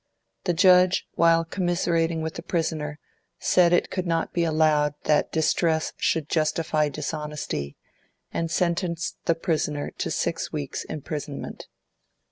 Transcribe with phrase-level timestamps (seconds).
[0.45, 2.97] The Judge, while commiserating with the prisoner,
[3.37, 7.77] said it could not be allowed that distress should justify dishonesty,
[8.31, 11.67] and sentenced the prisoner to six weeks' imprisonment.